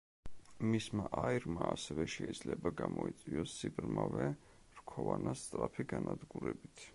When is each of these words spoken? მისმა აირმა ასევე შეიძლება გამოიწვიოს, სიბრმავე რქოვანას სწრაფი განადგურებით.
მისმა 0.69 1.03
აირმა 1.23 1.67
ასევე 1.73 2.05
შეიძლება 2.13 2.71
გამოიწვიოს, 2.79 3.53
სიბრმავე 3.59 4.31
რქოვანას 4.81 5.45
სწრაფი 5.47 5.87
განადგურებით. 5.93 6.87